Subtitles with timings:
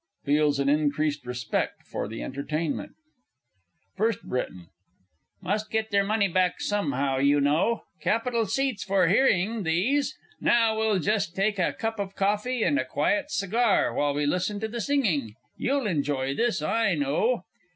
[0.25, 2.93] [Feels an increased respect for the Entertainment.
[3.95, 4.41] FIRST B.
[5.43, 7.83] Must get their money back somehow, you know.
[8.01, 10.17] Capital seats for hearing, these.
[10.39, 14.59] Now, we'll just take a cup of coffee, and a quiet cigar, while we listen
[14.61, 17.43] to the singing you'll enjoy this, I know!